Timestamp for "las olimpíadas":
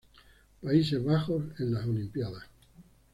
1.75-2.45